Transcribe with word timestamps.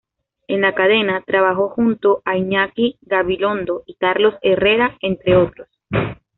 En 0.47 0.61
la 0.61 0.73
cadena, 0.73 1.21
trabajó 1.27 1.69
junto 1.69 2.23
a 2.25 2.35
Iñaki 2.35 2.97
Gabilondo 3.01 3.83
y 3.85 3.97
Carlos 3.97 4.33
Herrera 4.41 4.97
entre 5.01 5.35
otros. 5.37 5.67